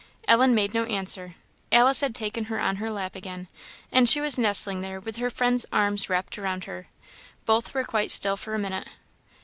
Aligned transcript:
Ellen 0.27 0.55
made 0.55 0.73
no 0.73 0.85
answer. 0.85 1.35
Alice 1.71 2.01
had 2.01 2.15
taken 2.15 2.45
her 2.45 2.59
on 2.59 2.77
her 2.77 2.89
lap 2.89 3.15
again, 3.15 3.47
and 3.91 4.09
she 4.09 4.19
was 4.19 4.39
nestling 4.39 4.81
there 4.81 4.99
with 4.99 5.17
her 5.17 5.29
friend's 5.29 5.67
arms 5.71 6.09
wrapped 6.09 6.39
around 6.39 6.63
her. 6.63 6.87
Both 7.45 7.75
were 7.75 7.83
quite 7.83 8.09
still 8.09 8.35
for 8.35 8.55
a 8.55 8.57
minute. 8.57 8.87